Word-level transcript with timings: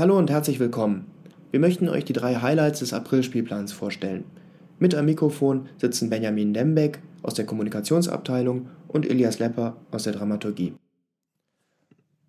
Hallo 0.00 0.16
und 0.16 0.30
herzlich 0.30 0.58
willkommen. 0.58 1.04
Wir 1.50 1.60
möchten 1.60 1.86
euch 1.86 2.06
die 2.06 2.14
drei 2.14 2.36
Highlights 2.36 2.78
des 2.78 2.94
April-Spielplans 2.94 3.74
vorstellen. 3.74 4.24
Mit 4.78 4.94
am 4.94 5.04
Mikrofon 5.04 5.68
sitzen 5.76 6.08
Benjamin 6.08 6.54
Dembeck 6.54 7.00
aus 7.20 7.34
der 7.34 7.44
Kommunikationsabteilung 7.44 8.70
und 8.88 9.06
Elias 9.06 9.40
Lepper 9.40 9.76
aus 9.90 10.04
der 10.04 10.14
Dramaturgie. 10.14 10.72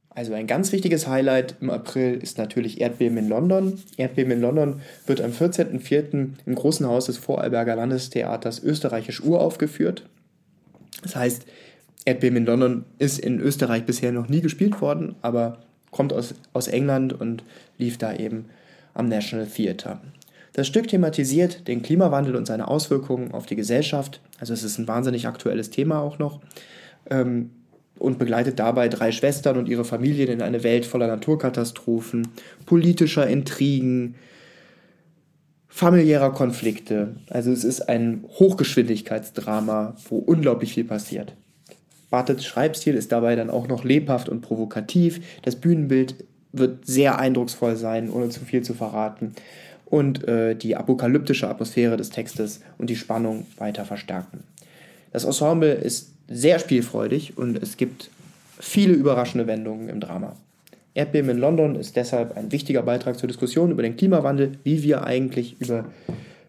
Also 0.09 0.33
ein 0.33 0.47
ganz 0.47 0.73
wichtiges 0.73 1.07
Highlight 1.07 1.55
im 1.61 1.69
April 1.69 2.15
ist 2.15 2.37
natürlich 2.37 2.81
Erdbeben 2.81 3.17
in 3.17 3.29
London. 3.29 3.79
Erdbeben 3.95 4.33
in 4.33 4.41
London 4.41 4.81
wird 5.05 5.21
am 5.21 5.31
14.04. 5.31 6.31
im 6.45 6.55
Großen 6.55 6.85
Haus 6.85 7.05
des 7.05 7.19
Vorarlberger 7.19 7.77
Landestheaters 7.77 8.61
österreichisch 8.61 9.23
uraufgeführt. 9.23 10.09
Das 11.03 11.15
heißt, 11.15 11.45
Erdbeben 12.03 12.39
in 12.39 12.45
London 12.45 12.83
ist 12.99 13.17
in 13.17 13.39
Österreich 13.39 13.85
bisher 13.85 14.11
noch 14.11 14.27
nie 14.27 14.41
gespielt 14.41 14.81
worden, 14.81 15.15
aber 15.21 15.59
kommt 15.91 16.13
aus, 16.13 16.33
aus 16.53 16.67
England 16.67 17.13
und 17.13 17.43
lief 17.77 17.97
da 17.97 18.13
eben 18.15 18.45
am 18.93 19.07
National 19.07 19.47
Theatre. 19.47 19.99
Das 20.53 20.67
Stück 20.67 20.87
thematisiert 20.87 21.67
den 21.67 21.81
Klimawandel 21.81 22.35
und 22.35 22.45
seine 22.45 22.67
Auswirkungen 22.67 23.31
auf 23.31 23.45
die 23.45 23.55
Gesellschaft. 23.55 24.19
Also 24.39 24.53
es 24.53 24.63
ist 24.63 24.77
ein 24.77 24.87
wahnsinnig 24.87 25.27
aktuelles 25.27 25.69
Thema 25.69 26.01
auch 26.01 26.19
noch. 26.19 26.41
Ähm, 27.09 27.51
und 27.99 28.17
begleitet 28.17 28.57
dabei 28.57 28.89
drei 28.89 29.11
Schwestern 29.11 29.57
und 29.57 29.69
ihre 29.69 29.85
Familien 29.85 30.29
in 30.29 30.41
eine 30.41 30.63
Welt 30.63 30.87
voller 30.87 31.07
Naturkatastrophen, 31.07 32.29
politischer 32.65 33.27
Intrigen, 33.27 34.15
familiärer 35.67 36.31
Konflikte. 36.33 37.15
Also 37.29 37.51
es 37.51 37.63
ist 37.63 37.81
ein 37.81 38.25
Hochgeschwindigkeitsdrama, 38.27 39.95
wo 40.09 40.17
unglaublich 40.17 40.73
viel 40.73 40.83
passiert. 40.83 41.35
Bartels 42.11 42.45
Schreibstil 42.45 42.93
ist 42.93 43.11
dabei 43.11 43.35
dann 43.35 43.49
auch 43.49 43.67
noch 43.67 43.83
lebhaft 43.83 44.29
und 44.29 44.41
provokativ. 44.41 45.21
Das 45.41 45.55
Bühnenbild 45.55 46.15
wird 46.51 46.85
sehr 46.85 47.17
eindrucksvoll 47.17 47.77
sein, 47.77 48.11
ohne 48.11 48.29
zu 48.29 48.41
viel 48.41 48.61
zu 48.61 48.75
verraten. 48.75 49.33
Und 49.85 50.27
äh, 50.27 50.55
die 50.55 50.75
apokalyptische 50.75 51.49
Atmosphäre 51.49 51.97
des 51.97 52.11
Textes 52.11 52.61
und 52.77 52.89
die 52.89 52.95
Spannung 52.95 53.47
weiter 53.57 53.85
verstärken. 53.85 54.43
Das 55.11 55.23
Ensemble 55.23 55.73
ist 55.73 56.11
sehr 56.29 56.59
spielfreudig 56.59 57.37
und 57.37 57.61
es 57.61 57.77
gibt 57.77 58.09
viele 58.59 58.93
überraschende 58.93 59.47
Wendungen 59.47 59.89
im 59.89 59.99
Drama. 59.99 60.35
Erdbeben 60.93 61.31
in 61.31 61.37
London 61.37 61.75
ist 61.75 61.95
deshalb 61.95 62.35
ein 62.37 62.51
wichtiger 62.51 62.83
Beitrag 62.83 63.17
zur 63.17 63.27
Diskussion 63.27 63.71
über 63.71 63.81
den 63.81 63.95
Klimawandel, 63.95 64.53
wie 64.63 64.83
wir 64.83 65.05
eigentlich 65.05 65.55
über 65.59 65.85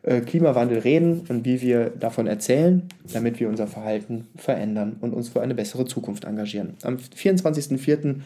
Klimawandel 0.03 0.79
reden 0.79 1.23
und 1.29 1.45
wie 1.45 1.61
wir 1.61 1.91
davon 1.91 2.27
erzählen, 2.27 2.83
damit 3.13 3.39
wir 3.39 3.49
unser 3.49 3.69
Verhalten 3.69 4.27
verändern 4.37 4.97
und 5.01 5.13
uns 5.13 5.29
für 5.29 5.41
eine 5.41 5.55
bessere 5.55 5.85
Zukunft 5.85 6.25
engagieren. 6.25 6.75
Am 6.83 6.97
24.04. 6.97 8.17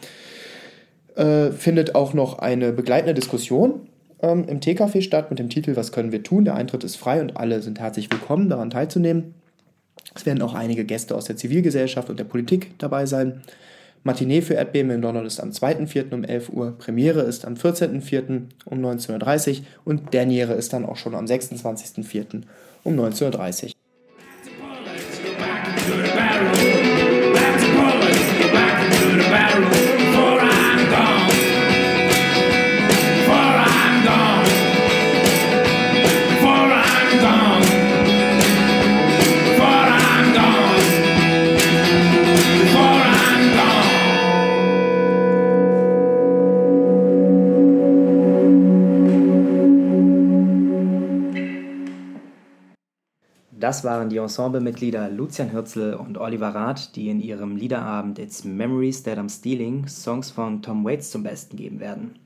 Äh, 1.17 1.51
findet 1.51 1.95
auch 1.95 2.13
noch 2.13 2.37
eine 2.37 2.71
begleitende 2.71 3.15
Diskussion 3.15 3.87
ähm, 4.21 4.45
im 4.47 4.59
Teecafé 4.59 5.01
statt 5.01 5.31
mit 5.31 5.39
dem 5.39 5.49
Titel 5.49 5.75
Was 5.75 5.91
können 5.91 6.11
wir 6.11 6.21
tun? 6.21 6.45
Der 6.45 6.53
Eintritt 6.53 6.83
ist 6.83 6.95
frei 6.95 7.21
und 7.21 7.37
alle 7.37 7.63
sind 7.63 7.79
herzlich 7.79 8.11
willkommen, 8.11 8.49
daran 8.49 8.69
teilzunehmen. 8.69 9.33
Es 10.13 10.27
werden 10.27 10.41
auch 10.43 10.53
einige 10.53 10.85
Gäste 10.85 11.15
aus 11.15 11.25
der 11.25 11.35
Zivilgesellschaft 11.35 12.11
und 12.11 12.19
der 12.19 12.23
Politik 12.23 12.77
dabei 12.77 13.07
sein. 13.07 13.41
Matinee 14.03 14.41
für 14.41 14.53
Erdbeben 14.53 14.91
in 14.91 15.01
London 15.01 15.25
ist 15.25 15.39
am 15.39 15.49
2.4. 15.49 16.13
um 16.13 16.23
11 16.23 16.49
Uhr, 16.49 16.77
Premiere 16.77 17.21
ist 17.21 17.45
am 17.45 17.55
14.4. 17.55 18.43
um 18.65 18.79
19.30 18.79 19.59
Uhr 19.59 19.65
und 19.85 20.13
Derniere 20.13 20.53
ist 20.53 20.73
dann 20.73 20.85
auch 20.85 20.97
schon 20.97 21.15
am 21.15 21.25
26.4. 21.25 22.43
um 22.83 22.99
19.30 22.99 23.65
Uhr. 23.65 23.71
Das 53.59 53.83
waren 53.83 54.09
die 54.09 54.17
Ensemblemitglieder 54.17 55.09
Lucian 55.09 55.51
Hürzel 55.51 55.95
und 55.95 56.19
Oliver 56.19 56.49
Rath, 56.49 56.95
die 56.95 57.09
in 57.09 57.19
ihrem 57.19 57.55
Liederabend 57.55 58.19
It's 58.19 58.43
Memories 58.43 59.01
That 59.01 59.17
I'm 59.17 59.35
Stealing 59.35 59.87
Songs 59.87 60.29
von 60.29 60.61
Tom 60.61 60.85
Waits 60.85 61.09
zum 61.09 61.23
Besten 61.23 61.57
geben 61.57 61.79
werden. 61.79 62.19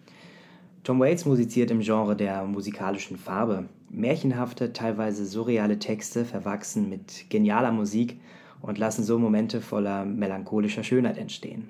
Tom 0.83 0.99
Waits 0.99 1.23
musiziert 1.23 1.71
im 1.71 1.79
Genre 1.79 2.17
der 2.17 2.43
musikalischen 2.43 3.15
Farbe. 3.15 3.69
Märchenhafte, 3.89 4.73
teilweise 4.73 5.25
surreale 5.25 5.79
Texte 5.79 6.25
verwachsen 6.25 6.89
mit 6.89 7.29
genialer 7.29 7.71
Musik 7.71 8.19
und 8.61 8.77
lassen 8.77 9.05
so 9.05 9.17
Momente 9.17 9.61
voller 9.61 10.03
melancholischer 10.03 10.83
Schönheit 10.83 11.17
entstehen. 11.17 11.69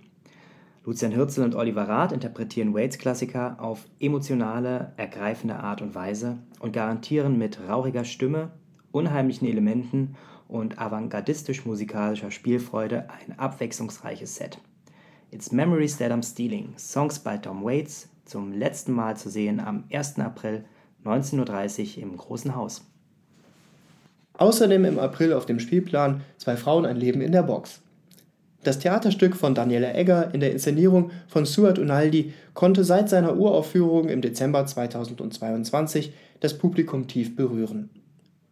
Lucian 0.85 1.15
Hürzel 1.15 1.43
und 1.43 1.53
Oliver 1.53 1.87
Rath 1.87 2.13
interpretieren 2.13 2.73
Waits-Klassiker 2.73 3.57
auf 3.59 3.85
emotionale, 3.99 4.93
ergreifende 4.97 5.57
Art 5.57 5.83
und 5.83 5.93
Weise 5.93 6.39
und 6.59 6.73
garantieren 6.73 7.37
mit 7.37 7.59
rauchiger 7.69 8.05
Stimme 8.05 8.49
unheimlichen 8.91 9.47
Elementen 9.47 10.15
und 10.47 10.79
avantgardistisch-musikalischer 10.79 12.31
Spielfreude 12.31 13.07
ein 13.09 13.39
abwechslungsreiches 13.39 14.35
Set. 14.35 14.57
It's 15.31 15.51
Memories 15.51 15.97
That 15.97 16.11
I'm 16.11 16.23
Stealing, 16.23 16.73
Songs 16.77 17.19
by 17.19 17.37
Tom 17.41 17.63
Waits, 17.63 18.09
zum 18.25 18.51
letzten 18.51 18.91
Mal 18.91 19.15
zu 19.15 19.29
sehen 19.29 19.59
am 19.59 19.85
1. 19.91 20.19
April 20.19 20.65
19.30 21.05 21.97
Uhr 21.97 22.03
im 22.03 22.17
Großen 22.17 22.55
Haus. 22.55 22.85
Außerdem 24.33 24.85
im 24.85 24.99
April 24.99 25.33
auf 25.33 25.45
dem 25.45 25.59
Spielplan 25.59 26.21
Zwei 26.37 26.57
Frauen 26.57 26.85
ein 26.85 26.97
Leben 26.97 27.21
in 27.21 27.31
der 27.31 27.43
Box. 27.43 27.81
Das 28.63 28.79
Theaterstück 28.79 29.35
von 29.35 29.55
Daniela 29.55 29.95
Egger 29.95 30.33
in 30.33 30.39
der 30.39 30.51
Inszenierung 30.51 31.11
von 31.27 31.45
Stuart 31.45 31.79
Unaldi 31.79 32.33
konnte 32.53 32.83
seit 32.83 33.09
seiner 33.09 33.37
Uraufführung 33.37 34.09
im 34.09 34.21
Dezember 34.21 34.65
2022 34.65 36.13
das 36.41 36.57
Publikum 36.57 37.07
tief 37.07 37.35
berühren. 37.35 37.89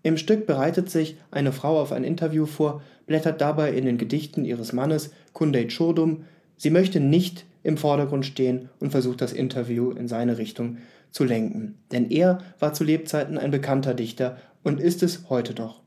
Im 0.01 0.17
Stück 0.17 0.45
bereitet 0.45 0.89
sich 0.89 1.17
eine 1.29 1.51
Frau 1.51 1.79
auf 1.79 1.91
ein 1.91 2.03
Interview 2.03 2.45
vor, 2.45 2.81
blättert 3.05 3.41
dabei 3.41 3.73
in 3.73 3.85
den 3.85 3.97
Gedichten 3.97 4.45
ihres 4.45 4.71
Mannes 4.71 5.11
Kundey 5.33 5.67
Chodum. 5.67 6.23
Sie 6.57 6.69
möchte 6.69 6.99
nicht 6.99 7.45
im 7.63 7.77
Vordergrund 7.77 8.25
stehen 8.25 8.69
und 8.79 8.91
versucht 8.91 9.21
das 9.21 9.33
Interview 9.33 9.91
in 9.91 10.07
seine 10.07 10.37
Richtung 10.37 10.77
zu 11.11 11.23
lenken. 11.23 11.77
Denn 11.91 12.09
er 12.09 12.39
war 12.59 12.73
zu 12.73 12.83
Lebzeiten 12.83 13.37
ein 13.37 13.51
bekannter 13.51 13.93
Dichter 13.93 14.37
und 14.63 14.79
ist 14.79 15.03
es 15.03 15.29
heute 15.29 15.53
noch. 15.53 15.81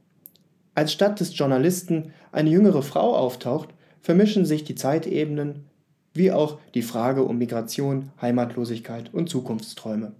Als 0.74 0.92
statt 0.92 1.20
des 1.20 1.36
Journalisten 1.36 2.12
eine 2.32 2.50
jüngere 2.50 2.82
Frau 2.82 3.14
auftaucht, 3.14 3.70
vermischen 4.00 4.44
sich 4.44 4.64
die 4.64 4.74
Zeitebenen 4.74 5.66
wie 6.14 6.32
auch 6.32 6.58
die 6.74 6.82
Frage 6.82 7.22
um 7.24 7.38
Migration, 7.38 8.10
Heimatlosigkeit 8.20 9.12
und 9.14 9.30
Zukunftsträume. 9.30 10.12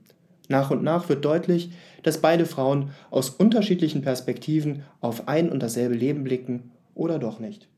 Nach 0.48 0.70
und 0.70 0.82
nach 0.82 1.08
wird 1.08 1.25
deutlich, 1.25 1.72
dass 2.03 2.20
beide 2.20 2.47
Frauen 2.47 2.91
aus 3.10 3.30
unterschiedlichen 3.30 4.03
Perspektiven 4.03 4.82
auf 5.00 5.28
ein 5.28 5.50
und 5.50 5.62
dasselbe 5.62 5.94
Leben 5.94 6.25
blicken 6.25 6.72
oder 6.94 7.19
doch 7.19 7.38
nicht. 7.38 7.69